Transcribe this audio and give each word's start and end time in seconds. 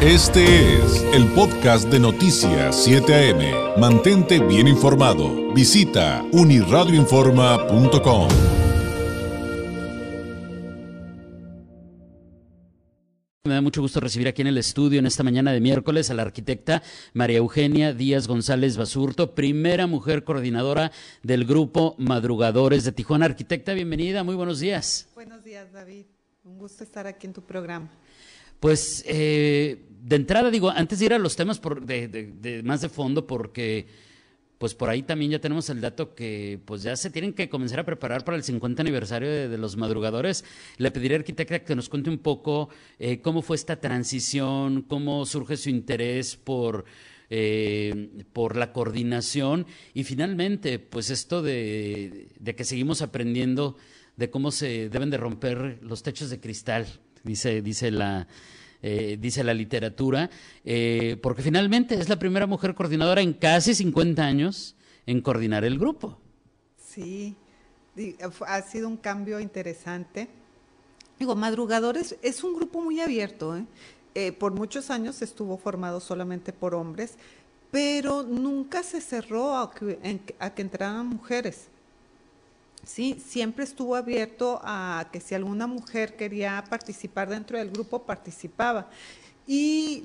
Este 0.00 0.76
es 0.76 1.02
el 1.12 1.26
podcast 1.32 1.88
de 1.88 1.98
Noticias 1.98 2.84
7 2.84 3.32
AM. 3.32 3.80
Mantente 3.80 4.38
bien 4.38 4.68
informado. 4.68 5.52
Visita 5.52 6.24
uniradioinforma.com. 6.30 8.28
Me 13.42 13.54
da 13.54 13.60
mucho 13.60 13.80
gusto 13.80 13.98
recibir 13.98 14.28
aquí 14.28 14.42
en 14.42 14.46
el 14.46 14.58
estudio 14.58 15.00
en 15.00 15.06
esta 15.06 15.24
mañana 15.24 15.50
de 15.50 15.60
miércoles 15.60 16.10
a 16.10 16.14
la 16.14 16.22
arquitecta 16.22 16.84
María 17.12 17.38
Eugenia 17.38 17.92
Díaz 17.92 18.28
González 18.28 18.76
Basurto, 18.76 19.34
primera 19.34 19.88
mujer 19.88 20.22
coordinadora 20.22 20.92
del 21.24 21.44
grupo 21.44 21.96
Madrugadores 21.98 22.84
de 22.84 22.92
Tijuana. 22.92 23.24
Arquitecta, 23.24 23.72
bienvenida, 23.74 24.22
muy 24.22 24.36
buenos 24.36 24.60
días. 24.60 25.08
Buenos 25.16 25.42
días, 25.42 25.72
David. 25.72 26.04
Un 26.44 26.58
gusto 26.58 26.84
estar 26.84 27.06
aquí 27.06 27.26
en 27.26 27.32
tu 27.32 27.42
programa. 27.42 27.90
Pues 28.60 29.04
eh, 29.06 29.84
de 30.02 30.16
entrada 30.16 30.50
digo, 30.50 30.70
antes 30.70 30.98
de 30.98 31.06
ir 31.06 31.14
a 31.14 31.18
los 31.18 31.36
temas 31.36 31.58
por, 31.58 31.84
de, 31.84 32.62
más 32.64 32.80
de 32.80 32.88
fondo, 32.88 33.26
porque 33.26 33.86
pues 34.58 34.74
por 34.74 34.88
ahí 34.88 35.02
también 35.02 35.32
ya 35.32 35.40
tenemos 35.40 35.68
el 35.70 35.80
dato 35.80 36.14
que 36.14 36.60
pues 36.64 36.82
ya 36.82 36.96
se 36.96 37.10
tienen 37.10 37.32
que 37.32 37.48
comenzar 37.48 37.80
a 37.80 37.84
preparar 37.84 38.24
para 38.24 38.36
el 38.36 38.42
50 38.42 38.82
aniversario 38.82 39.48
de, 39.48 39.58
los 39.58 39.76
madrugadores. 39.76 40.44
Le 40.76 40.90
pediré 40.90 41.16
al 41.16 41.20
arquitecta 41.22 41.64
que 41.64 41.76
nos 41.76 41.88
cuente 41.88 42.10
un 42.10 42.18
poco 42.18 42.68
eh, 42.98 43.20
cómo 43.20 43.42
fue 43.42 43.56
esta 43.56 43.80
transición, 43.80 44.82
cómo 44.82 45.26
surge 45.26 45.56
su 45.56 45.70
interés 45.70 46.36
por, 46.36 46.84
eh, 47.30 48.24
por 48.32 48.56
la 48.56 48.72
coordinación 48.72 49.66
y 49.94 50.04
finalmente 50.04 50.78
pues 50.78 51.10
esto 51.10 51.42
de, 51.42 52.28
de 52.38 52.54
que 52.54 52.64
seguimos 52.64 53.02
aprendiendo 53.02 53.76
de 54.18 54.30
cómo 54.30 54.50
se 54.50 54.88
deben 54.90 55.10
de 55.10 55.16
romper 55.16 55.78
los 55.80 56.02
techos 56.02 56.28
de 56.28 56.40
cristal, 56.40 56.86
dice, 57.22 57.62
dice 57.62 57.90
la 57.90 58.26
eh, 58.80 59.16
dice 59.20 59.42
la 59.42 59.54
literatura, 59.54 60.30
eh, 60.64 61.18
porque 61.20 61.42
finalmente 61.42 61.96
es 61.96 62.08
la 62.08 62.18
primera 62.18 62.46
mujer 62.46 62.76
coordinadora 62.76 63.22
en 63.22 63.32
casi 63.32 63.74
50 63.74 64.22
años 64.22 64.76
en 65.04 65.20
coordinar 65.20 65.64
el 65.64 65.80
grupo. 65.80 66.20
Sí, 66.76 67.34
ha 68.46 68.62
sido 68.62 68.86
un 68.86 68.96
cambio 68.96 69.40
interesante. 69.40 70.28
Digo, 71.18 71.34
Madrugadores 71.34 72.16
es 72.22 72.44
un 72.44 72.54
grupo 72.54 72.80
muy 72.80 73.00
abierto. 73.00 73.56
¿eh? 74.14 74.32
por 74.32 74.52
muchos 74.52 74.90
años 74.90 75.22
estuvo 75.22 75.56
formado 75.58 76.00
solamente 76.00 76.52
por 76.52 76.74
hombres, 76.74 77.14
pero 77.70 78.24
nunca 78.24 78.82
se 78.82 79.00
cerró 79.00 79.56
a 79.56 79.72
que 79.72 80.62
entraran 80.62 81.06
mujeres. 81.06 81.68
Sí, 82.88 83.22
siempre 83.22 83.64
estuvo 83.64 83.96
abierto 83.96 84.62
a 84.64 85.10
que 85.12 85.20
si 85.20 85.34
alguna 85.34 85.66
mujer 85.66 86.16
quería 86.16 86.64
participar 86.70 87.28
dentro 87.28 87.58
del 87.58 87.70
grupo, 87.70 88.04
participaba. 88.04 88.88
Y 89.46 90.04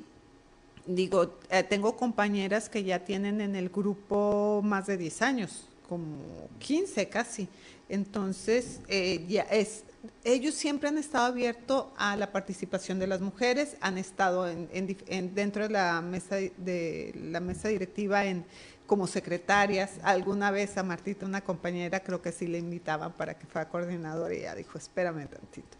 digo, 0.85 1.39
eh, 1.49 1.63
tengo 1.63 1.95
compañeras 1.95 2.67
que 2.67 2.83
ya 2.83 2.99
tienen 2.99 3.39
en 3.39 3.55
el 3.55 3.69
grupo 3.69 4.59
más 4.65 4.85
de 4.87 4.97
10 4.97 5.21
años, 5.21 5.69
como 5.87 6.49
15 6.59 7.07
casi. 7.07 7.47
Entonces, 7.87 8.81
eh, 8.89 9.25
ya 9.29 9.43
es, 9.43 9.85
ellos 10.23 10.53
siempre 10.53 10.89
han 10.89 10.97
estado 10.97 11.25
abiertos 11.25 11.87
a 11.97 12.15
la 12.15 12.31
participación 12.31 12.99
de 12.99 13.07
las 13.07 13.21
mujeres, 13.21 13.77
han 13.81 13.97
estado 13.97 14.47
en, 14.49 15.33
dentro 15.33 15.63
de 15.63 15.69
la 15.69 16.01
mesa 16.01 16.35
de 16.35 17.13
la 17.15 17.39
mesa 17.39 17.69
directiva 17.69 18.25
en 18.25 18.45
como 18.85 19.07
secretarias. 19.07 19.91
Alguna 20.03 20.51
vez 20.51 20.77
a 20.77 20.83
Martita, 20.83 21.25
una 21.25 21.41
compañera, 21.41 22.01
creo 22.01 22.21
que 22.21 22.31
sí 22.31 22.47
le 22.47 22.57
invitaban 22.57 23.13
para 23.13 23.37
que 23.37 23.47
fuera 23.47 23.69
coordinadora 23.69 24.33
y 24.33 24.39
ella 24.39 24.55
dijo, 24.55 24.77
espérame 24.77 25.27
tantito. 25.27 25.77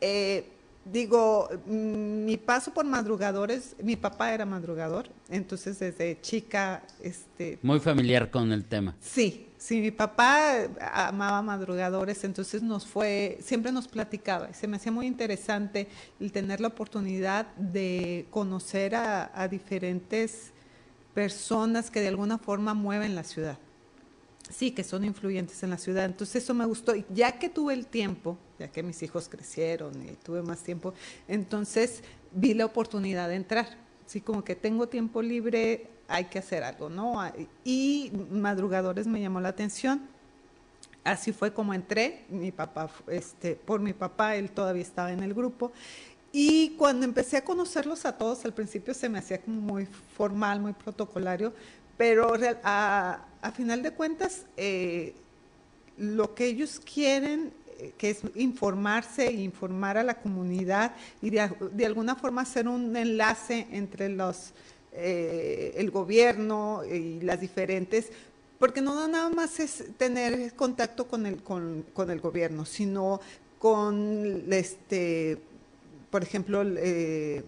Eh, 0.00 0.59
digo, 0.92 1.48
mm, 1.66 2.24
mi 2.24 2.36
paso 2.36 2.72
por 2.72 2.84
madrugadores, 2.84 3.76
mi 3.82 3.96
papá 3.96 4.32
era 4.32 4.44
madrugador, 4.44 5.08
entonces 5.28 5.78
desde 5.78 6.20
chica... 6.20 6.82
este 7.02 7.58
Muy 7.62 7.80
familiar 7.80 8.30
con 8.30 8.52
el 8.52 8.64
tema. 8.64 8.94
Sí, 9.00 9.48
sí, 9.56 9.80
mi 9.80 9.90
papá 9.90 10.68
amaba 10.92 11.42
madrugadores, 11.42 12.24
entonces 12.24 12.62
nos 12.62 12.86
fue, 12.86 13.38
siempre 13.42 13.72
nos 13.72 13.88
platicaba, 13.88 14.52
se 14.52 14.66
me 14.66 14.76
hacía 14.76 14.92
muy 14.92 15.06
interesante 15.06 15.88
el 16.18 16.32
tener 16.32 16.60
la 16.60 16.68
oportunidad 16.68 17.46
de 17.56 18.26
conocer 18.30 18.94
a, 18.94 19.30
a 19.34 19.48
diferentes 19.48 20.52
personas 21.14 21.90
que 21.90 22.00
de 22.00 22.08
alguna 22.08 22.38
forma 22.38 22.74
mueven 22.74 23.14
la 23.14 23.24
ciudad. 23.24 23.58
Sí, 24.50 24.72
que 24.72 24.84
son 24.84 25.04
influyentes 25.04 25.62
en 25.62 25.70
la 25.70 25.78
ciudad. 25.78 26.04
Entonces 26.04 26.42
eso 26.42 26.54
me 26.54 26.66
gustó. 26.66 26.92
Ya 27.14 27.38
que 27.38 27.48
tuve 27.48 27.74
el 27.74 27.86
tiempo, 27.86 28.36
ya 28.58 28.68
que 28.68 28.82
mis 28.82 29.02
hijos 29.02 29.28
crecieron 29.28 30.02
y 30.02 30.12
tuve 30.16 30.42
más 30.42 30.60
tiempo, 30.60 30.92
entonces 31.28 32.02
vi 32.32 32.54
la 32.54 32.66
oportunidad 32.66 33.28
de 33.28 33.36
entrar. 33.36 33.68
Sí, 34.06 34.20
como 34.20 34.42
que 34.42 34.56
tengo 34.56 34.88
tiempo 34.88 35.22
libre, 35.22 35.86
hay 36.08 36.24
que 36.24 36.40
hacer 36.40 36.64
algo, 36.64 36.90
¿no? 36.90 37.22
Y 37.64 38.10
madrugadores 38.30 39.06
me 39.06 39.20
llamó 39.20 39.40
la 39.40 39.50
atención. 39.50 40.02
Así 41.04 41.32
fue 41.32 41.52
como 41.52 41.72
entré. 41.72 42.24
Mi 42.28 42.50
papá, 42.50 42.90
este, 43.06 43.54
por 43.54 43.80
mi 43.80 43.92
papá, 43.92 44.34
él 44.34 44.50
todavía 44.50 44.82
estaba 44.82 45.12
en 45.12 45.22
el 45.22 45.32
grupo. 45.32 45.72
Y 46.32 46.70
cuando 46.70 47.04
empecé 47.04 47.36
a 47.36 47.44
conocerlos 47.44 48.04
a 48.04 48.16
todos, 48.16 48.44
al 48.44 48.52
principio 48.52 48.94
se 48.94 49.08
me 49.08 49.18
hacía 49.18 49.40
como 49.40 49.60
muy 49.60 49.86
formal, 50.16 50.60
muy 50.60 50.72
protocolario, 50.72 51.52
pero 52.00 52.32
a, 52.64 53.52
final 53.54 53.82
de 53.82 53.90
cuentas, 53.90 54.46
eh, 54.56 55.12
lo 55.98 56.34
que 56.34 56.46
ellos 56.46 56.80
quieren, 56.80 57.52
eh, 57.78 57.92
que 57.98 58.08
es 58.08 58.22
informarse 58.36 59.26
e 59.26 59.34
informar 59.34 59.98
a 59.98 60.02
la 60.02 60.14
comunidad 60.14 60.94
y 61.20 61.28
de, 61.28 61.40
alguna 61.84 62.16
forma 62.16 62.40
hacer 62.40 62.68
un 62.68 62.96
enlace 62.96 63.66
entre 63.72 64.08
los, 64.08 64.54
eh, 64.92 65.74
el 65.76 65.90
gobierno 65.90 66.84
y 66.90 67.20
las 67.20 67.38
diferentes, 67.38 68.08
porque 68.58 68.80
no 68.80 69.06
nada 69.06 69.28
más 69.28 69.60
es 69.60 69.84
tener 69.98 70.54
contacto 70.54 71.06
con 71.06 71.26
el, 71.26 71.42
con, 71.42 71.84
con 71.92 72.10
el 72.10 72.22
gobierno, 72.22 72.64
sino 72.64 73.20
con 73.58 74.50
este 74.50 75.38
por 76.10 76.22
ejemplo, 76.22 76.62
eh, 76.64 77.44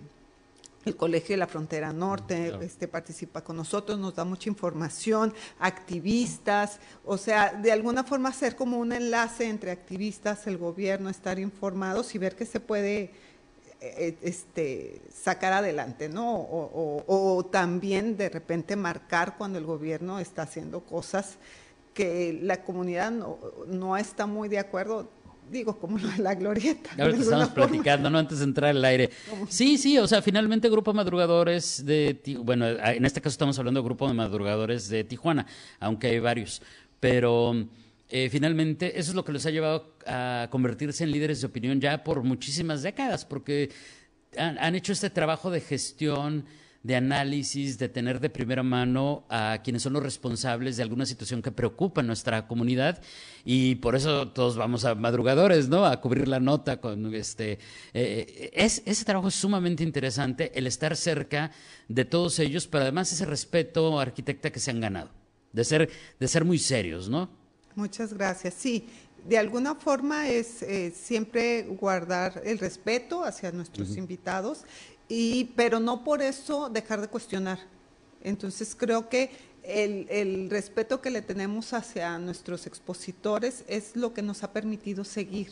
el 0.85 0.97
Colegio 0.97 1.35
de 1.35 1.39
la 1.39 1.47
Frontera 1.47 1.93
Norte 1.93 2.53
este, 2.61 2.89
participa 2.89 3.43
con 3.43 3.57
nosotros, 3.57 3.99
nos 3.99 4.15
da 4.15 4.25
mucha 4.25 4.49
información, 4.49 5.33
activistas, 5.59 6.81
o 7.05 7.17
sea, 7.17 7.53
de 7.53 7.73
alguna 7.73 8.05
forma 8.05 8.31
hacer 8.31 8.57
como 8.57 8.79
un 8.79 8.93
enlace 8.93 9.49
entre 9.49 9.71
activistas, 9.71 10.47
el 10.47 10.59
gobierno, 10.59 11.09
estar 11.09 11.39
informados 11.39 12.15
y 12.15 12.19
ver 12.19 12.35
qué 12.35 12.47
se 12.47 12.61
puede 12.61 13.13
eh, 13.81 14.17
este, 14.23 15.03
sacar 15.13 15.53
adelante, 15.53 16.09
¿no? 16.09 16.35
O, 16.35 17.45
también 17.51 18.17
de 18.17 18.29
repente 18.29 18.77
marcar 18.77 19.37
cuando 19.37 19.59
el 19.59 19.67
gobierno 19.67 20.21
está 20.21 20.43
haciendo 20.43 20.81
cosas 20.81 21.37
que 21.93 22.39
la 22.43 22.63
comunidad 22.63 23.11
no, 23.11 23.39
no 23.67 23.97
está 23.97 24.27
muy 24.27 24.49
de 24.49 24.59
acuerdo, 24.59 25.09
digo, 25.53 25.79
como 25.79 25.99
lo 25.99 26.09
de 26.17 26.19
la 26.19 26.35
glorieta. 26.35 26.91
Ahora 26.99 27.17
estamos 27.17 27.51
platicando, 27.51 28.11
¿no? 28.11 28.19
Antes 28.19 28.39
de 28.39 28.45
entrar 28.45 28.71
al 28.71 28.85
aire. 28.85 29.11
Sí, 29.49 29.79
sí, 29.79 29.99
o 29.99 30.09
sea, 30.09 30.23
finalmente 30.23 30.69
Grupo 30.69 30.93
Madrugadores 30.93 31.85
de, 31.85 32.19
bueno, 32.43 32.67
en 32.67 33.05
este 33.05 33.21
caso 33.21 33.35
estamos 33.35 33.59
hablando 33.59 33.81
de 33.81 33.85
Grupo 33.85 34.09
de 34.09 34.15
Madrugadores 34.15 34.89
de 34.89 35.05
Tijuana, 35.05 35.47
aunque 35.79 36.09
hay 36.09 36.19
varios, 36.19 36.63
pero 36.99 37.55
eh, 38.09 38.29
finalmente 38.31 38.99
eso 38.99 39.11
es 39.11 39.15
lo 39.15 39.25
que 39.25 39.33
los 39.33 39.47
ha 39.47 39.51
llevado 39.51 39.95
a 40.07 40.49
convertirse 40.51 41.05
en 41.05 41.13
líderes 41.13 41.41
de 41.41 41.47
opinión 41.47 41.81
ya 41.81 42.03
por 42.03 42.23
muchísimas 42.23 42.83
décadas, 42.83 43.25
porque 43.25 43.71
han 44.37 44.75
hecho 44.75 44.95
este 44.95 45.11
trabajo 45.11 45.51
de 45.51 45.61
gestión, 45.61 46.47
de 46.83 46.97
análisis, 46.97 47.79
de 47.79 47.89
tener 47.89 48.19
de 48.21 48.29
primera 48.29 48.63
mano 48.63 49.25
a 49.29 49.61
quienes 49.63 49.83
son 49.83 49.93
los 49.93 50.03
responsables 50.03 50.77
de 50.77 50.83
alguna 50.83 51.07
situación 51.07 51.41
que 51.41 51.53
preocupa 51.53 52.01
a 52.01 52.05
nuestra 52.05 52.49
comunidad 52.49 53.01
y 53.45 53.77
por 53.77 53.95
eso 53.95 54.29
todos 54.29 54.57
vamos 54.57 54.85
a 54.85 54.95
madrugadores, 54.95 55.69
¿no? 55.69 55.87
A 55.87 56.01
cubrir 56.01 56.27
la 56.29 56.41
nota 56.41 56.81
con 56.81 57.15
este. 57.15 57.59
Eh, 57.95 58.51
es, 58.53 58.83
ese 58.85 59.05
trabajo 59.05 59.29
es 59.29 59.35
sumamente 59.35 59.85
interesante, 59.85 60.51
el 60.55 60.67
estar 60.67 60.97
cerca 60.97 61.53
de 61.89 62.05
todos 62.05 62.39
ellos, 62.39 62.67
pero 62.67 62.83
además 62.83 63.13
ese 63.13 63.27
respeto, 63.27 64.01
arquitecta, 64.01 64.51
que 64.51 64.61
se 64.61 64.71
han 64.71 64.81
ganado, 64.81 65.11
de 65.53 65.65
ser, 65.65 65.91
de 66.19 66.29
ser 66.29 66.45
muy 66.45 66.59
serios, 66.59 67.09
¿no? 67.09 67.31
Muchas 67.75 68.13
gracias. 68.13 68.55
Sí, 68.55 68.85
de 69.27 69.39
alguna 69.39 69.75
forma 69.77 70.29
es 70.29 70.63
eh, 70.63 70.93
siempre 70.95 71.63
guardar 71.63 72.43
el 72.45 72.59
respeto 72.59 73.25
hacia 73.25 73.53
nuestros 73.53 73.97
invitados 73.97 74.65
y, 75.15 75.45
pero 75.57 75.79
no 75.79 76.05
por 76.05 76.23
eso 76.23 76.71
dejar 76.71 77.03
de 77.03 77.09
cuestionar. 77.09 77.59
Entonces 78.23 78.75
creo 78.75 79.11
que 79.11 79.31
el, 79.63 80.07
el, 80.09 80.49
respeto 80.49 81.03
que 81.03 81.11
le 81.11 81.21
tenemos 81.21 81.75
hacia 81.75 82.19
nuestros 82.19 82.67
expositores 82.67 83.63
es 83.69 83.95
lo 83.95 84.15
que 84.15 84.23
nos 84.23 84.43
ha 84.43 84.55
permitido 84.55 85.05
seguir, 85.05 85.49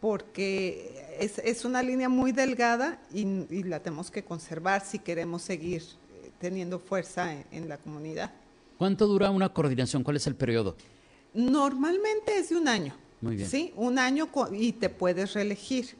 porque 0.00 1.16
es, 1.18 1.38
es 1.40 1.64
una 1.64 1.82
línea 1.82 2.08
muy 2.08 2.30
delgada 2.30 3.00
y, 3.12 3.24
la 3.64 3.80
tenemos 3.80 4.12
que 4.12 4.22
conservar 4.22 4.86
si 4.86 5.00
queremos 5.00 5.42
seguir 5.42 5.82
eh, 5.82 6.30
teniendo 6.38 6.78
fuerza 6.78 7.34
en, 7.50 7.68
la 7.68 7.78
comunidad. 7.78 8.30
¿Cuánto 8.78 9.08
dura 9.08 9.28
una 9.32 9.52
coordinación? 9.52 10.04
¿Cuál 10.04 10.18
es 10.18 10.26
el 10.28 10.36
periodo? 10.36 10.76
Normalmente 11.32 12.38
es 12.38 12.50
de 12.50 12.56
un 12.58 12.68
año. 12.68 12.94
Muy 13.20 13.34
bien. 13.34 13.48
Sí, 13.48 13.72
un 13.74 13.98
año 13.98 14.28
y 14.52 14.70
te 14.72 14.88
puedes 14.88 15.34
reelegir. 15.34 15.96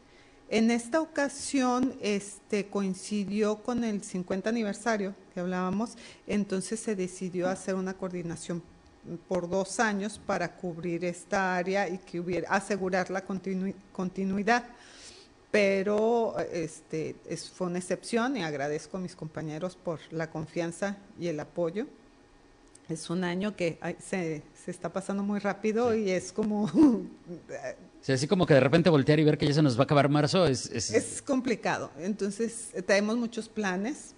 En 0.55 0.71
esta 0.71 1.01
ocasión 1.01 1.97
este, 2.01 2.67
coincidió 2.67 3.56
con 3.56 3.83
el 3.83 4.05
50 4.05 4.51
aniversario 4.51 5.12
que 5.35 5.41
hablábamos, 5.41 5.97
entonces 6.29 6.79
se 6.79 6.95
decidió 6.95 7.49
hacer 7.49 7.75
una 7.75 7.95
coordinación 7.95 8.62
por 9.27 9.49
dos 9.51 9.81
años 9.81 10.21
para 10.25 10.55
cubrir 10.55 11.05
esta 11.06 11.56
área 11.56 11.89
y 11.89 11.99
que 11.99 12.21
hubiera 12.21 12.51
asegurar 12.51 13.11
la 13.11 13.25
continuidad. 13.25 14.65
Pero 15.51 16.37
este, 16.53 17.17
es, 17.29 17.51
fue 17.51 17.67
una 17.67 17.81
excepción 17.81 18.37
y 18.37 18.45
agradezco 18.45 18.99
a 18.99 19.01
mis 19.01 19.17
compañeros 19.17 19.75
por 19.75 19.99
la 20.12 20.31
confianza 20.31 20.99
y 21.19 21.27
el 21.27 21.41
apoyo. 21.41 21.89
Es 22.89 23.11
un 23.11 23.25
año 23.25 23.56
que 23.56 23.81
se, 23.99 24.45
se, 24.65 24.71
está 24.71 24.93
pasando 24.93 25.25
muy 25.25 25.41
rápido 25.41 25.97
y 25.97 26.11
es 26.11 26.31
como... 26.33 26.71
Sí, 28.05 28.12
así 28.12 28.29
como 28.29 28.45
que 28.47 28.53
de 28.53 28.61
repente 28.61 28.91
voltear 28.91 29.19
y 29.19 29.25
ver 29.25 29.39
que 29.39 29.47
ya 29.47 29.55
se 29.55 29.62
nos 29.62 29.79
va 29.79 29.81
a 29.81 29.85
acabar 29.85 30.11
marzo 30.11 30.47
es... 30.47 30.71
Es, 30.71 30.93
es 30.93 31.23
complicado. 31.23 31.91
Entonces, 31.99 32.71
tenemos 32.87 33.17
muchos 33.17 33.49
planes 33.49 34.15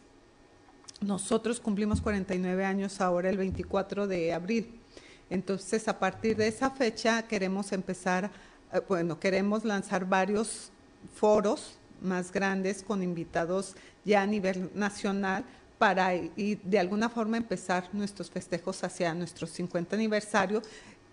nosotros 1.00 1.60
cumplimos 1.60 2.00
49 2.00 2.64
años 2.64 3.00
ahora 3.00 3.28
el 3.28 3.36
24 3.36 4.06
de 4.06 4.32
abril. 4.32 4.80
Entonces, 5.28 5.88
a 5.88 5.98
partir 5.98 6.36
de 6.36 6.48
esa 6.48 6.70
fecha 6.70 7.22
queremos 7.22 7.72
empezar, 7.72 8.30
eh, 8.72 8.80
bueno, 8.88 9.20
queremos 9.20 9.64
lanzar 9.64 10.06
varios 10.06 10.70
foros 11.14 11.78
más 12.00 12.32
grandes 12.32 12.82
con 12.82 13.02
invitados 13.02 13.74
ya 14.04 14.22
a 14.22 14.26
nivel 14.26 14.70
nacional 14.74 15.44
para 15.78 16.14
y 16.14 16.58
de 16.62 16.78
alguna 16.78 17.10
forma 17.10 17.36
empezar 17.36 17.90
nuestros 17.92 18.30
festejos 18.30 18.82
hacia 18.82 19.12
nuestro 19.12 19.46
50 19.46 19.94
aniversario 19.94 20.62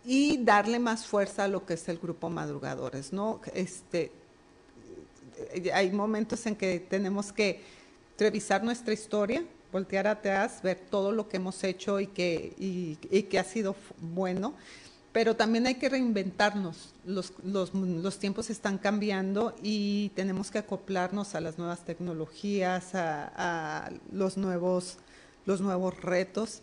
y 0.06 0.44
darle 0.44 0.80
más 0.80 1.06
fuerza 1.06 1.46
a 1.46 1.48
lo 1.48 1.66
que 1.66 1.76
es 1.76 1.88
el 1.90 1.98
grupo 1.98 2.30
madrugadores, 2.30 3.14
¿no? 3.14 3.42
Este 3.54 4.12
hay 5.74 5.92
momentos 5.92 6.46
en 6.46 6.56
que 6.56 6.80
tenemos 6.80 7.32
que 7.32 7.62
revisar 8.18 8.64
nuestra 8.64 8.94
historia, 8.94 9.44
voltear 9.72 10.08
atrás, 10.08 10.62
ver 10.62 10.80
todo 10.90 11.12
lo 11.12 11.28
que 11.28 11.38
hemos 11.38 11.64
hecho 11.64 12.00
y 12.00 12.08
que, 12.08 12.54
y, 12.58 12.96
que 13.24 13.40
ha 13.40 13.44
sido 13.44 13.76
bueno, 14.00 14.54
pero 15.12 15.36
también 15.36 15.68
hay 15.68 15.76
que 15.76 15.90
reinventarnos. 15.90 16.94
Los, 17.06 17.34
los, 17.44 17.74
los, 17.74 18.20
tiempos 18.20 18.50
están 18.50 18.78
cambiando 18.78 19.56
y 19.62 20.10
tenemos 20.16 20.52
que 20.52 20.60
acoplarnos 20.60 21.36
a 21.36 21.42
las 21.42 21.58
nuevas 21.58 21.86
tecnologías, 21.86 22.96
a, 22.96 23.32
a 23.86 23.92
los, 24.12 24.38
nuevos, 24.38 24.98
los 25.46 25.62
nuevos 25.62 26.00
retos 26.02 26.62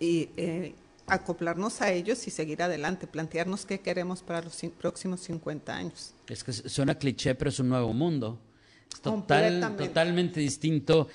y 0.00 0.30
eh, 0.36 0.74
acoplarnos 1.06 1.80
a 1.80 1.92
ellos 1.92 2.26
y 2.26 2.30
seguir 2.30 2.62
adelante, 2.62 3.06
plantearnos 3.06 3.66
qué 3.66 3.80
queremos 3.80 4.22
para 4.22 4.42
los 4.42 4.60
próximos 4.78 5.20
50 5.20 5.74
años. 5.74 6.14
Es 6.28 6.42
que 6.44 6.52
suena 6.52 6.96
cliché, 6.96 7.34
pero 7.34 7.50
es 7.50 7.58
un 7.60 7.68
nuevo 7.68 7.92
mundo. 7.92 8.38
Es 8.92 9.00
total, 9.00 9.76
totalmente 9.76 10.40
distinto 10.40 11.08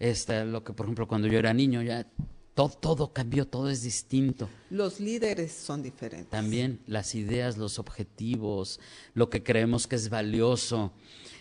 este, 0.00 0.46
lo 0.46 0.64
que, 0.64 0.72
por 0.72 0.86
ejemplo, 0.86 1.06
cuando 1.06 1.28
yo 1.28 1.38
era 1.38 1.52
niño, 1.52 1.82
ya 1.82 2.06
todo, 2.54 2.70
todo 2.70 3.12
cambió, 3.12 3.46
todo 3.46 3.68
es 3.68 3.82
distinto. 3.82 4.48
Los 4.70 4.98
líderes 4.98 5.52
son 5.52 5.82
diferentes. 5.82 6.30
También 6.30 6.80
las 6.86 7.14
ideas, 7.14 7.58
los 7.58 7.78
objetivos, 7.78 8.80
lo 9.14 9.28
que 9.28 9.42
creemos 9.42 9.86
que 9.86 9.96
es 9.96 10.08
valioso. 10.08 10.92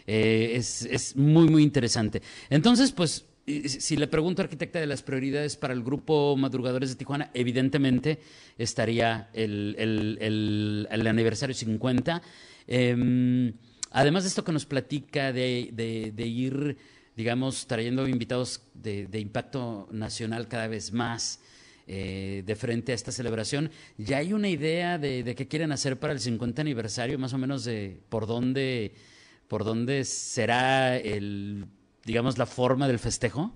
Eh, 0.06 0.54
es, 0.56 0.84
es 0.84 1.16
muy, 1.16 1.48
muy 1.48 1.64
interesante. 1.64 2.22
Entonces, 2.50 2.92
pues, 2.92 3.26
si 3.68 3.98
le 3.98 4.08
pregunto, 4.08 4.42
arquitecta, 4.42 4.80
de 4.80 4.88
las 4.88 5.02
prioridades 5.04 5.58
para 5.58 5.74
el 5.74 5.84
grupo 5.84 6.36
Madrugadores 6.38 6.90
de 6.90 6.96
Tijuana, 6.96 7.32
evidentemente 7.34 8.20
estaría 8.58 9.30
el, 9.34 9.76
el, 9.78 10.88
el, 10.90 11.08
aniversario 11.08 11.56
50. 11.56 12.22
Em, 12.68 13.54
además 13.92 14.24
de 14.24 14.30
esto 14.30 14.44
que 14.44 14.52
nos 14.52 14.66
platica 14.66 15.34
de, 15.34 15.70
de, 15.74 16.12
de 16.16 16.28
ir 16.28 16.78
digamos, 17.20 17.68
trayendo 17.68 18.08
invitados 18.08 18.62
de, 18.74 19.20
impacto 19.20 19.90
nacional 19.92 20.48
cada 20.48 20.70
vez 20.70 20.94
más 20.94 21.42
eh, 21.86 22.44
de 22.46 22.56
frente 22.56 22.94
a 22.94 22.96
esta 22.96 23.12
celebración. 23.12 23.72
¿Ya 23.98 24.20
hay 24.20 24.32
una 24.32 24.48
idea 24.48 24.98
de, 24.98 25.36
qué 25.36 25.46
quieren 25.50 25.74
hacer 25.74 26.00
para 26.00 26.14
el 26.14 26.22
50 26.22 26.62
aniversario, 26.62 27.20
más 27.20 27.34
o 27.34 27.38
menos 27.38 27.66
de 27.66 28.00
por 28.08 28.26
dónde, 28.26 28.94
por 29.50 29.66
dónde 29.66 30.06
será 30.06 30.96
el, 30.96 31.66
digamos, 32.10 32.40
la 32.40 32.48
forma 32.48 32.88
del 32.88 32.98
festejo? 32.98 33.52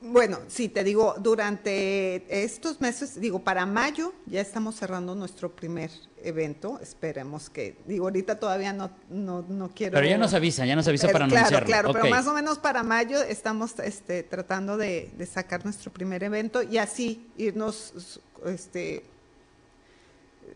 Bueno, 0.00 0.38
sí, 0.46 0.68
te 0.68 0.84
digo, 0.84 1.16
durante 1.18 2.22
estos 2.28 2.80
meses, 2.80 3.20
digo, 3.20 3.40
para 3.40 3.66
mayo 3.66 4.12
ya 4.26 4.40
estamos 4.40 4.76
cerrando 4.76 5.16
nuestro 5.16 5.50
primer 5.56 5.90
evento. 6.22 6.78
Esperemos 6.80 7.50
que, 7.50 7.76
digo, 7.84 8.04
ahorita 8.04 8.38
todavía 8.38 8.72
no, 8.72 8.92
no, 9.08 9.72
quiero. 9.74 9.94
Pero 9.94 10.06
ya 10.06 10.16
nos 10.16 10.34
avisa, 10.34 10.64
ya 10.66 10.76
nos 10.76 10.86
avisa 10.86 11.08
para 11.08 11.24
anunciarlo. 11.24 11.66
Claro, 11.66 11.92
pero 11.92 12.06
más 12.10 12.28
o 12.28 12.32
menos 12.32 12.58
para 12.58 12.84
mayo 12.84 13.20
estamos 13.22 13.76
este, 13.80 14.22
tratando 14.22 14.76
de, 14.76 15.10
sacar 15.28 15.64
nuestro 15.64 15.92
primer 15.92 16.22
evento 16.22 16.62
y 16.62 16.78
así 16.78 17.26
irnos, 17.36 18.20
este, 18.46 19.02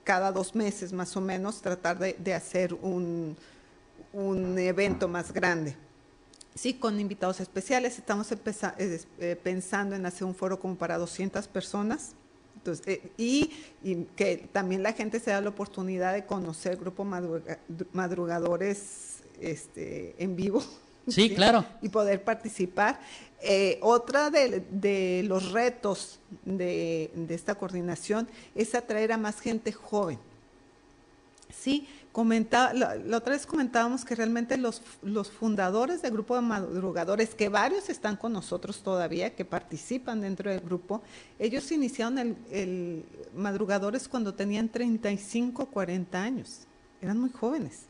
cada 0.05 0.31
dos 0.31 0.55
meses 0.55 0.93
más 0.93 1.17
o 1.17 1.21
menos, 1.21 1.63
tratar 1.63 1.99
de, 1.99 2.33
hacer 2.33 2.75
un, 2.75 3.37
un 4.13 4.57
evento 4.57 5.09
más 5.09 5.33
grande. 5.33 5.88
Sí, 6.59 6.75
con 6.75 6.99
invitados 6.99 7.39
especiales. 7.39 7.99
Estamos 7.99 8.33
eh, 8.33 9.01
eh, 9.21 9.37
pensando 9.41 9.95
en 9.95 10.05
hacer 10.07 10.25
un 10.25 10.35
foro 10.35 10.59
como 10.59 10.75
para 10.75 10.99
200 10.99 11.47
personas. 11.47 12.15
Entonces, 12.57 12.85
eh, 12.89 13.13
y, 13.17 13.53
que 14.17 14.49
también 14.51 14.83
la 14.83 14.93
gente 14.93 15.21
se 15.21 15.31
da 15.31 15.41
la 15.41 15.51
oportunidad 15.51 16.15
de 16.15 16.27
conocer 16.27 16.77
grupo 16.77 17.05
madrugadores 17.93 19.19
este, 19.41 20.17
en 20.19 20.35
vivo. 20.35 20.61
Sí, 21.07 21.35
claro. 21.35 21.65
Y 21.81 21.89
poder 21.89 22.23
participar. 22.23 23.01
otra 23.81 24.29
de, 24.29 25.23
los 25.25 25.53
retos 25.53 26.21
de, 26.45 27.11
de, 27.15 27.35
esta 27.35 27.55
coordinación 27.55 28.29
es 28.55 28.75
atraer 28.75 29.13
a 29.13 29.17
más 29.17 29.41
gente 29.41 29.73
joven. 29.73 30.19
Sí, 31.51 31.89
Comenta, 32.19 32.75
la, 32.75 33.17
otra 33.17 33.35
vez 33.35 33.47
comentábamos 33.47 34.05
que 34.05 34.17
realmente 34.17 34.57
los, 34.57 34.83
fundadores 35.39 36.03
del 36.03 36.11
grupo 36.11 36.35
de 36.35 36.41
madrugadores, 36.41 37.33
que 37.33 37.49
varios 37.49 37.89
están 37.89 38.17
con 38.17 38.33
nosotros 38.33 38.83
todavía, 38.83 39.37
que 39.37 39.45
participan 39.45 40.23
dentro 40.23 40.51
del 40.51 40.59
grupo, 40.59 41.01
ellos 41.39 41.71
iniciaron 41.71 42.19
el, 42.19 42.37
el 42.51 43.05
madrugadores 43.37 44.09
cuando 44.09 44.35
tenían 44.35 44.69
35, 44.69 45.67
40 45.67 46.21
años, 46.21 46.63
eran 47.01 47.21
muy 47.21 47.31
jóvenes. 47.31 47.83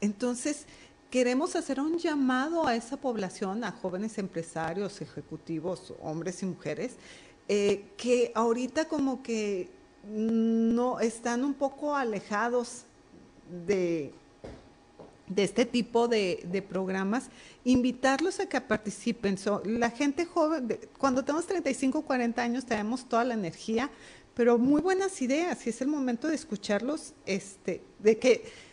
Entonces, 0.00 0.64
queremos 1.10 1.56
hacer 1.56 1.78
un 1.78 1.98
llamado 1.98 2.66
a 2.66 2.74
esa 2.74 2.96
población, 2.96 3.64
a 3.64 3.72
jóvenes 3.72 4.16
empresarios, 4.16 5.02
ejecutivos, 5.02 5.92
hombres 6.00 6.42
y 6.42 6.46
mujeres, 6.46 6.92
eh, 7.48 7.84
que 7.98 8.32
ahorita 8.34 8.86
como 8.86 9.22
que 9.22 9.68
no 10.08 11.00
están 11.00 11.44
un 11.44 11.52
poco 11.52 11.94
alejados 11.94 12.86
de, 13.66 14.12
de 15.30 15.44
este 15.44 15.64
tipo 15.64 16.08
de, 16.08 16.64
programas, 16.68 17.30
invitarlos 17.64 18.40
a 18.40 18.46
que 18.46 18.60
participen. 18.60 19.36
la 19.64 19.90
gente 19.90 20.26
joven, 20.26 20.78
cuando 20.98 21.24
tenemos 21.24 21.46
35, 21.46 22.02
40 22.02 22.42
años, 22.42 22.66
tenemos 22.66 23.08
toda 23.08 23.24
la 23.24 23.34
energía, 23.34 23.90
pero 24.34 24.58
muy 24.58 24.80
buenas 24.80 25.20
ideas 25.22 25.66
y 25.66 25.70
es 25.70 25.80
el 25.80 25.88
momento 25.88 26.28
de 26.28 26.34
escucharlos, 26.34 27.14
este, 27.26 27.82
de 27.98 28.18
que 28.18 28.70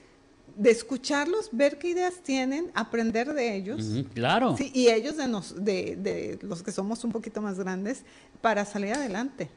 de 0.55 0.71
escucharlos, 0.71 1.49
ver 1.51 1.77
qué 1.77 1.89
ideas 1.89 2.15
tienen, 2.23 2.71
aprender 2.73 3.31
de 3.33 3.55
ellos. 3.55 4.03
claro. 4.15 4.55
y 4.59 4.87
ellos 4.87 5.15
de, 5.17 5.27
nos, 5.27 5.63
de, 5.63 5.95
de 5.95 6.39
los 6.41 6.63
que 6.63 6.71
somos 6.71 7.03
un 7.03 7.11
poquito 7.11 7.43
más 7.43 7.59
grandes 7.59 8.01
para 8.41 8.65
salir 8.65 8.93
adelante 8.93 9.49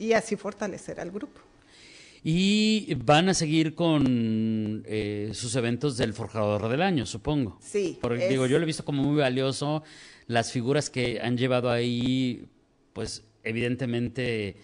y 0.00 0.14
así 0.14 0.34
fortalecer 0.34 0.98
al 0.98 1.12
grupo. 1.12 1.40
Y 2.24 2.94
van 3.04 3.28
a 3.28 3.34
seguir 3.34 3.74
con 3.74 4.84
eh, 4.86 5.30
sus 5.34 5.56
eventos 5.56 5.96
del 5.96 6.12
Forjador 6.12 6.68
del 6.68 6.82
Año, 6.82 7.04
supongo. 7.04 7.58
Sí. 7.60 7.98
Porque 8.00 8.28
digo, 8.28 8.46
yo 8.46 8.58
lo 8.58 8.62
he 8.62 8.66
visto 8.66 8.84
como 8.84 9.02
muy 9.02 9.20
valioso. 9.20 9.82
Las 10.28 10.52
figuras 10.52 10.88
que 10.88 11.20
han 11.20 11.36
llevado 11.36 11.68
ahí, 11.68 12.46
pues 12.92 13.24
evidentemente 13.42 14.56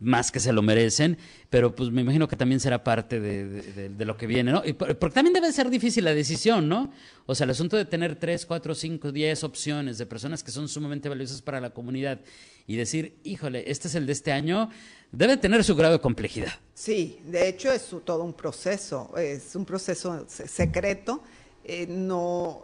más 0.00 0.32
que 0.32 0.40
se 0.40 0.52
lo 0.52 0.62
merecen, 0.62 1.18
pero 1.50 1.74
pues 1.74 1.90
me 1.90 2.00
imagino 2.00 2.26
que 2.26 2.36
también 2.36 2.58
será 2.58 2.82
parte 2.82 3.20
de, 3.20 4.04
lo 4.04 4.16
que 4.16 4.26
viene, 4.26 4.50
¿no? 4.50 4.62
porque 4.78 5.10
también 5.10 5.34
debe 5.34 5.52
ser 5.52 5.68
difícil 5.68 6.04
la 6.04 6.14
decisión, 6.14 6.68
¿no? 6.68 6.90
O 7.26 7.34
sea, 7.34 7.44
el 7.44 7.50
asunto 7.50 7.76
de 7.76 7.84
tener 7.84 8.16
tres, 8.16 8.46
cuatro, 8.46 8.74
cinco, 8.74 9.12
diez 9.12 9.44
opciones 9.44 9.98
de 9.98 10.06
personas 10.06 10.42
que 10.42 10.50
son 10.50 10.68
sumamente 10.68 11.08
valiosas 11.08 11.42
para 11.42 11.60
la 11.60 11.70
comunidad 11.70 12.20
y 12.66 12.76
decir, 12.76 13.18
híjole, 13.24 13.70
este 13.70 13.88
es 13.88 13.94
el 13.94 14.06
de 14.06 14.12
este 14.12 14.32
año, 14.32 14.70
debe 15.12 15.36
tener 15.36 15.62
su 15.64 15.76
grado 15.76 15.94
de 15.94 16.00
complejidad. 16.00 16.52
Sí, 16.72 17.20
de 17.26 17.48
hecho 17.48 17.70
es 17.70 17.94
todo 18.04 18.24
un 18.24 18.32
proceso, 18.32 19.14
es 19.18 19.54
un 19.54 19.66
proceso 19.66 20.24
secreto, 20.28 21.22
eh, 21.62 21.86
no, 21.86 22.62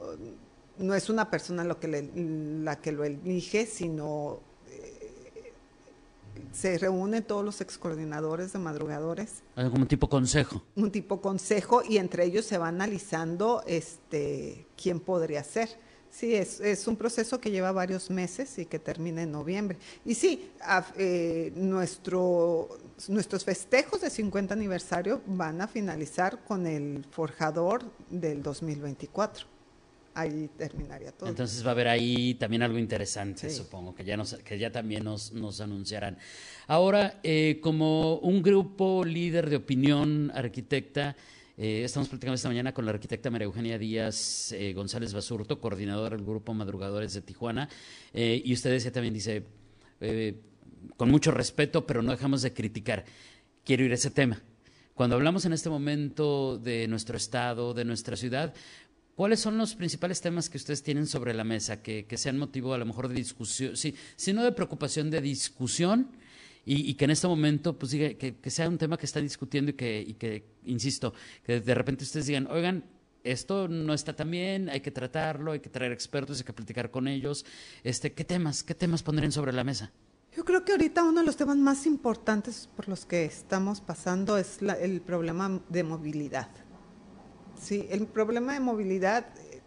no 0.78 0.94
es 0.94 1.10
una 1.10 1.30
persona 1.30 1.64
lo 1.64 1.78
que 1.78 1.88
la 2.64 2.80
que 2.80 2.92
lo 2.92 3.04
elige, 3.04 3.66
sino 3.66 4.51
se 6.52 6.78
reúnen 6.78 7.22
todos 7.22 7.44
los 7.44 7.60
excoordinadores 7.60 8.52
de 8.52 8.58
madrugadores. 8.58 9.42
Un 9.56 9.86
tipo 9.86 10.08
consejo. 10.08 10.62
Un 10.76 10.90
tipo 10.90 11.20
consejo 11.20 11.82
y 11.88 11.96
entre 11.96 12.24
ellos 12.24 12.44
se 12.44 12.58
va 12.58 12.68
analizando 12.68 13.62
este, 13.66 14.66
quién 14.80 15.00
podría 15.00 15.42
ser. 15.42 15.68
Sí, 16.10 16.34
es, 16.34 16.60
es, 16.60 16.86
un 16.86 16.96
proceso 16.96 17.40
que 17.40 17.50
lleva 17.50 17.72
varios 17.72 18.10
meses 18.10 18.58
y 18.58 18.66
que 18.66 18.78
termina 18.78 19.22
en 19.22 19.32
noviembre. 19.32 19.78
Y 20.04 20.14
sí, 20.14 20.50
eh, 20.98 21.52
nuestro, 21.56 22.68
nuestros 23.08 23.44
festejos 23.44 24.02
de 24.02 24.10
50 24.10 24.52
aniversario 24.52 25.22
van 25.24 25.62
a 25.62 25.68
finalizar 25.68 26.44
con 26.44 26.66
el 26.66 27.06
forjador 27.10 27.82
del 28.10 28.42
2024 28.42 29.51
ahí 30.14 30.50
terminaría 30.56 31.12
todo. 31.12 31.28
Entonces 31.28 31.64
va 31.64 31.68
a 31.68 31.72
haber 31.72 31.88
ahí 31.88 32.34
también 32.34 32.62
algo 32.62 32.78
interesante, 32.78 33.50
supongo, 33.50 33.94
que 33.94 34.04
ya, 34.04 34.16
nos, 34.16 34.34
que 34.34 34.58
ya 34.58 34.70
también 34.70 35.04
nos, 35.04 35.32
nos 35.32 35.60
anunciarán. 35.60 36.18
Ahora, 36.66 37.20
eh, 37.22 37.58
como 37.62 38.16
un 38.18 38.42
grupo 38.42 39.04
líder 39.04 39.50
de 39.50 39.56
opinión 39.56 40.30
arquitecta, 40.34 41.16
eh, 41.56 41.82
estamos 41.84 42.08
platicando 42.08 42.34
esta 42.34 42.48
mañana 42.48 42.72
con 42.72 42.84
la 42.84 42.92
arquitecta 42.92 43.30
María 43.30 43.44
Eugenia 43.46 43.78
Díaz 43.78 44.52
eh, 44.52 44.72
González 44.72 45.12
Basurto, 45.12 45.60
coordinadora 45.60 46.16
del 46.16 46.24
grupo 46.24 46.54
Madrugadores 46.54 47.14
de 47.14 47.22
Tijuana, 47.22 47.68
y 48.14 48.52
usted 48.52 48.70
decía 48.70 48.92
también, 48.92 49.14
dice, 49.14 49.44
con 50.96 51.10
mucho 51.10 51.30
respeto, 51.30 51.86
pero 51.86 52.02
no 52.02 52.10
dejamos 52.10 52.42
de 52.42 52.52
criticar. 52.52 53.04
Quiero 53.64 53.84
ir 53.84 53.92
a 53.92 53.94
ese 53.94 54.10
tema. 54.10 54.42
Cuando 54.94 55.16
hablamos 55.16 55.46
en 55.46 55.54
este 55.54 55.70
momento 55.70 56.58
de 56.58 56.86
nuestro 56.86 57.16
estado, 57.16 57.72
de 57.72 57.84
nuestra 57.84 58.14
ciudad, 58.14 58.52
¿Cuáles 59.14 59.40
son 59.40 59.58
los 59.58 59.74
principales 59.74 60.20
temas 60.20 60.48
que 60.48 60.56
ustedes 60.56 60.82
tienen 60.82 61.06
sobre 61.06 61.34
la 61.34 61.44
mesa 61.44 61.82
que, 61.82 62.06
sean 62.16 62.38
motivo 62.38 62.72
a 62.72 62.78
lo 62.78 62.86
mejor 62.86 63.08
de 63.08 63.14
discusión, 63.14 63.76
sí, 63.76 63.94
sino 64.16 64.42
de 64.42 64.52
preocupación, 64.52 65.10
de 65.10 65.20
discusión 65.20 66.08
y, 66.64 66.94
que 66.94 67.04
en 67.04 67.10
este 67.10 67.26
momento 67.26 67.78
pues 67.78 67.92
diga, 67.92 68.14
que, 68.14 68.50
sea 68.50 68.68
un 68.68 68.78
tema 68.78 68.96
que 68.96 69.06
están 69.06 69.22
discutiendo 69.22 69.72
y 69.72 69.74
que, 69.74 70.00
y 70.00 70.14
que, 70.14 70.44
insisto, 70.64 71.12
que 71.44 71.60
de 71.60 71.74
repente 71.74 72.04
ustedes 72.04 72.26
digan, 72.26 72.46
oigan, 72.50 72.84
esto 73.24 73.68
no 73.68 73.92
está 73.94 74.16
tan 74.16 74.30
bien, 74.30 74.68
hay 74.68 74.80
que 74.80 74.90
tratarlo, 74.90 75.52
hay 75.52 75.60
que 75.60 75.68
traer 75.68 75.92
expertos, 75.92 76.38
hay 76.38 76.44
que 76.44 76.52
platicar 76.52 76.90
con 76.90 77.06
ellos. 77.06 77.44
Este, 77.84 78.12
¿Qué 78.12 78.24
temas, 78.24 78.62
qué 78.62 78.74
temas 78.74 79.02
pondrían 79.02 79.32
sobre 79.32 79.52
la 79.52 79.62
mesa? 79.64 79.92
Yo 80.34 80.44
creo 80.44 80.64
que 80.64 80.72
ahorita 80.72 81.02
uno 81.02 81.20
de 81.20 81.26
los 81.26 81.36
temas 81.36 81.58
más 81.58 81.84
importantes 81.84 82.68
por 82.74 82.88
los 82.88 83.04
que 83.04 83.24
estamos 83.24 83.82
pasando 83.82 84.38
es 84.38 84.60
el 84.80 85.02
problema 85.02 85.60
de 85.68 85.84
movilidad. 85.84 86.48
Sí, 87.62 87.86
el 87.90 88.06
problema 88.06 88.54
de 88.54 88.60
movilidad, 88.60 89.24
eh, 89.38 89.60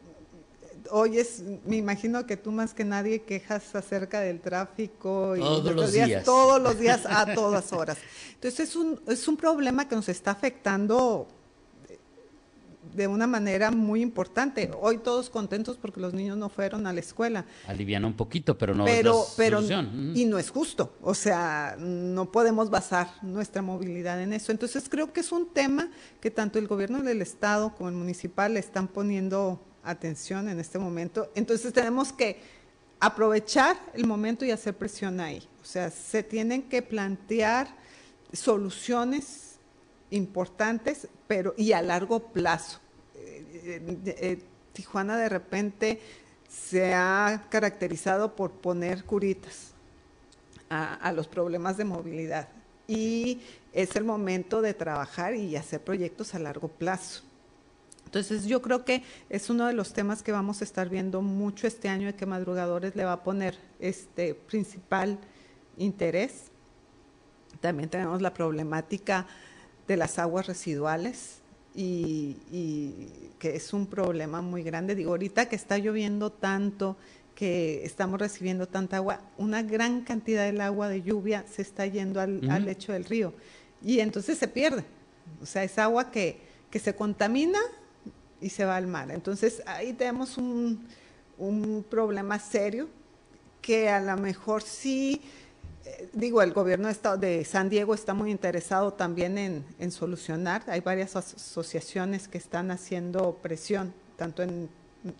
hoy 0.91 1.17
es, 1.17 1.41
me 1.65 1.77
imagino 1.77 2.25
que 2.25 2.35
tú 2.35 2.51
más 2.51 2.73
que 2.73 2.83
nadie 2.83 3.21
quejas 3.21 3.73
acerca 3.73 4.19
del 4.19 4.41
tráfico 4.41 5.35
y 5.37 5.39
todos 5.39 5.75
los 5.75 5.91
días, 5.93 6.23
todos 6.23 6.61
los 6.61 6.77
días 6.77 7.05
a 7.05 7.25
todas 7.35 7.71
horas. 7.71 7.97
Entonces 8.33 8.69
es 8.69 8.75
un, 8.75 8.99
es 9.07 9.27
un 9.27 9.37
problema 9.37 9.87
que 9.87 9.95
nos 9.95 10.09
está 10.09 10.31
afectando 10.31 11.27
de 12.95 13.07
una 13.07 13.27
manera 13.27 13.71
muy 13.71 14.01
importante. 14.01 14.71
Hoy 14.79 14.99
todos 14.99 15.29
contentos 15.29 15.77
porque 15.77 15.99
los 15.99 16.13
niños 16.13 16.37
no 16.37 16.49
fueron 16.49 16.87
a 16.87 16.93
la 16.93 16.99
escuela. 16.99 17.45
Aliviana 17.67 18.07
un 18.07 18.13
poquito, 18.13 18.57
pero 18.57 18.73
no 18.73 18.85
pero, 18.85 19.23
es 19.23 19.33
pero, 19.35 19.61
Y 20.13 20.25
no 20.25 20.39
es 20.39 20.49
justo. 20.49 20.95
O 21.01 21.13
sea, 21.13 21.75
no 21.77 22.31
podemos 22.31 22.69
basar 22.69 23.09
nuestra 23.21 23.61
movilidad 23.61 24.21
en 24.21 24.33
eso. 24.33 24.51
Entonces 24.51 24.87
creo 24.89 25.11
que 25.11 25.19
es 25.19 25.31
un 25.31 25.47
tema 25.53 25.89
que 26.21 26.31
tanto 26.31 26.57
el 26.57 26.67
gobierno 26.67 27.01
del 27.03 27.21
estado 27.21 27.75
como 27.75 27.89
el 27.89 27.95
municipal 27.95 28.53
le 28.53 28.59
están 28.59 28.87
poniendo 28.87 29.59
atención 29.83 30.47
en 30.49 30.59
este 30.59 30.79
momento. 30.79 31.31
Entonces 31.35 31.73
tenemos 31.73 32.13
que 32.13 32.39
aprovechar 32.99 33.77
el 33.93 34.07
momento 34.07 34.45
y 34.45 34.51
hacer 34.51 34.75
presión 34.75 35.19
ahí. 35.19 35.47
O 35.61 35.65
sea, 35.65 35.91
se 35.91 36.23
tienen 36.23 36.63
que 36.63 36.81
plantear 36.81 37.67
soluciones 38.31 39.59
importantes, 40.11 41.07
pero 41.27 41.53
y 41.57 41.73
a 41.73 41.81
largo 41.81 42.31
plazo. 42.31 42.79
Eh, 43.17 44.39
Tijuana 44.73 45.17
de 45.17 45.29
repente 45.29 45.99
se 46.49 46.93
ha 46.93 47.45
caracterizado 47.49 48.35
por 48.35 48.51
poner 48.51 49.03
curitas 49.05 49.71
a, 50.69 51.11
los 51.13 51.27
problemas 51.27 51.77
de 51.77 51.85
movilidad 51.85 52.49
y 52.87 53.39
es 53.71 53.95
el 53.95 54.03
momento 54.03 54.61
de 54.61 54.73
trabajar 54.73 55.35
y 55.35 55.55
hacer 55.55 55.81
proyectos 55.81 56.35
a 56.35 56.39
largo 56.39 56.67
plazo. 56.67 57.23
Entonces 58.05 58.45
yo 58.45 58.61
creo 58.61 58.83
que 58.83 59.03
es 59.29 59.49
uno 59.49 59.67
de 59.67 59.73
los 59.73 59.93
temas 59.93 60.21
que 60.21 60.31
vamos 60.31 60.61
a 60.61 60.63
estar 60.63 60.89
viendo 60.89 61.21
mucho 61.21 61.67
este 61.67 61.87
año 61.87 62.09
y 62.09 62.13
que 62.13 62.25
Madrugadores 62.25 62.95
le 62.95 63.05
va 63.05 63.13
a 63.13 63.23
poner 63.23 63.57
este 63.79 64.35
principal 64.35 65.17
interés. 65.77 66.51
También 67.61 67.89
tenemos 67.89 68.21
la 68.21 68.33
problemática 68.33 69.25
de 69.87 69.97
las 69.97 70.19
aguas 70.19 70.47
residuales 70.47 71.41
y, 71.75 73.09
que 73.39 73.55
es 73.55 73.73
un 73.73 73.87
problema 73.87 74.41
muy 74.41 74.63
grande. 74.63 74.95
Digo, 74.95 75.11
ahorita 75.11 75.49
que 75.49 75.55
está 75.55 75.77
lloviendo 75.77 76.31
tanto, 76.31 76.97
que 77.35 77.83
estamos 77.83 78.19
recibiendo 78.19 78.67
tanta 78.67 78.97
agua, 78.97 79.21
una 79.37 79.61
gran 79.61 80.01
cantidad 80.01 80.45
del 80.45 80.61
agua 80.61 80.87
de 80.87 81.01
lluvia 81.01 81.45
se 81.51 81.61
está 81.61 81.85
yendo 81.85 82.21
al, 82.21 82.41
lecho 82.65 82.93
del 82.93 83.03
río 83.03 83.33
y 83.83 83.99
entonces 83.99 84.37
se 84.37 84.47
pierde. 84.47 84.85
O 85.41 85.45
sea, 85.45 85.63
es 85.63 85.77
agua 85.77 86.11
que, 86.11 86.39
que 86.71 86.79
se 86.79 86.95
contamina 86.95 87.59
y 88.39 88.49
se 88.49 88.63
va 88.63 88.77
al 88.77 88.87
mar. 88.87 89.11
Entonces 89.11 89.61
ahí 89.65 89.93
tenemos 89.93 90.37
un, 90.37 90.87
un 91.37 91.85
problema 91.89 92.39
serio 92.39 92.87
que 93.61 93.89
a 93.89 93.99
lo 93.99 94.15
mejor 94.17 94.61
sí 94.61 95.21
digo, 96.13 96.41
el 96.41 96.53
gobierno 96.53 96.89
de 97.17 97.45
San 97.45 97.69
Diego 97.69 97.93
está 97.93 98.13
muy 98.13 98.31
interesado 98.31 98.93
también 98.93 99.37
en, 99.37 99.91
solucionar. 99.91 100.63
Hay 100.67 100.81
varias 100.81 101.15
asociaciones 101.15 102.27
que 102.27 102.37
están 102.37 102.71
haciendo 102.71 103.39
presión, 103.41 103.93
tanto 104.17 104.43
en 104.43 104.69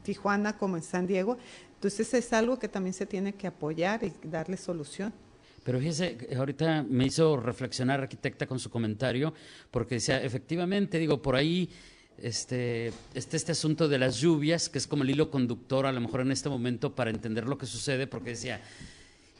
Tijuana 0.04 0.58
como 0.58 0.78
en 0.78 0.84
San 0.84 1.08
Diego. 1.08 1.38
Entonces 1.76 2.14
es 2.14 2.34
algo 2.34 2.58
que 2.58 2.68
también 2.68 2.94
se 2.94 3.06
tiene 3.06 3.34
que 3.34 3.48
apoyar 3.48 4.04
y 4.04 4.14
darle 4.28 4.58
solución. 4.58 5.14
Pero 5.64 5.80
fíjese, 5.80 6.18
ahorita 6.38 6.84
me 6.84 7.06
hizo 7.06 7.38
reflexionar 7.38 8.00
arquitecta 8.00 8.46
con 8.46 8.60
su 8.60 8.70
comentario, 8.70 9.34
porque 9.72 9.96
decía, 9.96 10.22
efectivamente, 10.22 11.00
digo, 11.00 11.22
por 11.22 11.36
ahí 11.36 11.70
este, 12.20 12.94
este 13.14 13.52
asunto 13.52 13.88
de 13.88 13.98
las 13.98 14.18
lluvias, 14.18 14.70
que 14.70 14.78
es 14.78 14.88
como 14.88 15.04
el 15.04 15.10
hilo 15.10 15.32
conductor 15.32 15.86
a 15.88 15.92
lo 15.92 16.00
mejor 16.02 16.22
en 16.22 16.32
este 16.32 16.50
momento 16.50 16.94
para 16.94 17.10
entender 17.10 17.46
lo 17.46 17.58
que 17.58 17.66
sucede, 17.66 18.06
porque 18.06 18.32
decía, 18.32 18.62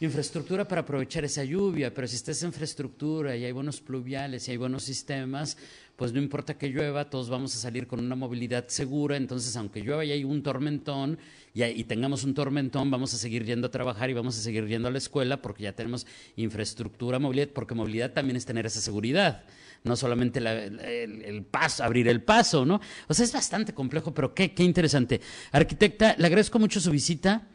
infraestructura 0.02 0.68
para 0.68 0.82
aprovechar 0.82 1.24
esa 1.24 1.44
lluvia, 1.44 1.94
pero 1.94 2.08
si 2.08 2.18
está 2.18 2.32
esa 2.32 2.46
infraestructura 2.46 3.36
y 3.36 3.46
hay 3.46 3.52
buenos 3.54 3.80
pluviales 3.80 4.48
y 4.48 4.52
hay 4.52 4.58
buenos 4.58 4.84
sistemas, 4.84 5.58
pues 5.96 6.12
no 6.12 6.20
importa 6.20 6.58
que 6.58 6.68
llueva, 6.68 7.10
todos 7.10 7.30
vamos 7.30 7.56
a 7.56 7.60
salir 7.60 7.88
con 7.88 8.02
una 8.02 8.16
movilidad 8.16 8.68
segura, 8.68 9.16
entonces 9.16 9.56
aunque 9.56 9.80
llueva 9.82 10.04
y 10.04 10.12
hay 10.12 10.26
un 10.26 10.44
tormentón 10.44 11.18
y, 11.54 11.84
tengamos 11.86 12.26
un 12.26 12.34
tormentón, 12.34 12.92
vamos 12.92 13.14
a 13.14 13.18
seguir 13.18 13.46
yendo 13.46 13.68
a 13.68 13.72
trabajar 13.72 14.10
y 14.10 14.14
vamos 14.14 14.38
a 14.38 14.42
seguir 14.42 14.68
yendo 14.68 14.90
a 14.90 14.92
la 14.92 14.98
escuela 14.98 15.42
porque 15.42 15.64
ya 15.64 15.72
tenemos 15.72 16.06
infraestructura, 16.36 17.18
movilidad, 17.18 17.50
porque 17.50 17.74
movilidad 17.74 18.12
también 18.12 18.36
es 18.36 18.46
tener 18.46 18.66
esa 18.66 18.82
seguridad 18.82 19.44
no 19.86 19.96
solamente 19.96 20.40
el, 20.40 21.46
paso, 21.46 21.84
abrir 21.84 22.08
el 22.08 22.24
paso, 22.24 22.66
¿no? 22.66 22.82
O 23.08 23.14
sea, 23.14 23.24
es 23.24 23.32
bastante 23.32 23.76
complejo, 23.76 24.16
pero 24.16 24.34
qué, 24.34 24.52
qué 24.52 24.64
interesante. 24.64 25.22
Arquitecta, 25.52 26.16
le 26.18 26.26
agradezco 26.26 26.58
mucho 26.58 26.80
su 26.82 26.90
visita. 26.90 27.48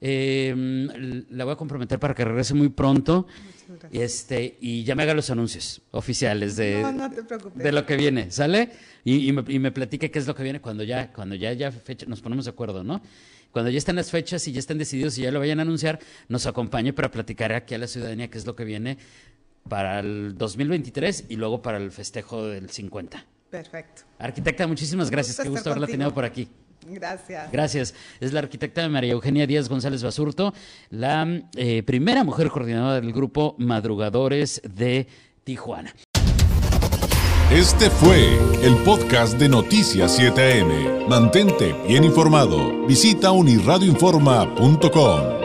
Eh, 0.00 1.24
la 1.30 1.44
voy 1.44 1.54
a 1.54 1.56
comprometer 1.56 1.98
para 1.98 2.14
que 2.14 2.24
regrese 2.24 2.54
muy 2.54 2.68
pronto 2.68 3.26
este, 3.90 4.56
y 4.60 4.84
ya 4.84 4.94
me 4.94 5.02
haga 5.02 5.12
los 5.12 5.28
anuncios 5.30 5.82
oficiales 5.90 6.56
de, 6.56 6.84
de 7.54 7.72
lo 7.72 7.84
que 7.84 7.96
viene, 7.96 8.30
¿sale? 8.30 8.70
Y, 9.04 9.32
me, 9.32 9.72
platique 9.72 10.10
qué 10.10 10.18
es 10.18 10.26
lo 10.26 10.34
que 10.34 10.42
viene 10.42 10.60
cuando 10.60 10.84
ya, 10.84 11.12
cuando 11.12 11.34
ya, 11.34 11.52
ya 11.52 11.72
fecha, 11.72 12.06
nos 12.06 12.20
ponemos 12.20 12.44
de 12.44 12.52
acuerdo, 12.52 12.84
¿no? 12.84 13.02
Cuando 13.50 13.70
ya 13.70 13.78
estén 13.78 13.96
las 13.96 14.10
fechas 14.10 14.46
y 14.46 14.52
ya 14.52 14.58
estén 14.58 14.78
decididos 14.78 15.16
y 15.18 15.22
ya 15.22 15.32
lo 15.32 15.40
vayan 15.40 15.58
a 15.58 15.62
anunciar, 15.62 15.98
nos 16.28 16.46
acompañe 16.46 16.92
para 16.92 17.10
platicar 17.10 17.52
aquí 17.52 17.74
a 17.74 17.78
la 17.78 17.86
ciudadanía 17.86 18.28
qué 18.28 18.38
es 18.38 18.46
lo 18.46 18.54
que 18.54 18.64
viene 18.64 18.98
para 19.68 20.00
el 20.00 20.36
2023 20.36 21.26
y 21.28 21.36
luego 21.36 21.62
para 21.62 21.78
el 21.78 21.90
festejo 21.90 22.46
del 22.46 22.70
50. 22.70 23.24
Perfecto. 23.50 24.02
Arquitecta, 24.18 24.66
muchísimas 24.66 25.10
gracias. 25.10 25.40
Qué 25.40 25.48
gusto 25.48 25.70
haberla 25.70 25.86
tenido 25.86 26.12
por 26.12 26.24
aquí. 26.24 26.48
Gracias. 26.90 27.52
Gracias. 27.52 27.94
Es 28.20 28.32
la 28.32 28.40
arquitecta 28.40 28.88
María 28.88 29.12
Eugenia 29.12 29.46
Díaz 29.46 29.68
González 29.68 30.02
Basurto, 30.02 30.54
la 30.90 31.42
eh, 31.56 31.82
primera 31.82 32.24
mujer 32.24 32.50
coordinadora 32.50 33.00
del 33.00 33.12
grupo 33.12 33.54
Madrugadores 33.58 34.62
de 34.64 35.06
Tijuana. 35.44 35.94
Este 37.50 37.88
fue 37.88 38.36
el 38.62 38.76
podcast 38.84 39.38
de 39.38 39.48
Noticias 39.48 40.20
7am. 40.20 41.08
Mantente 41.08 41.74
bien 41.86 42.04
informado. 42.04 42.86
Visita 42.86 43.30
unirradioinforma.com. 43.30 45.37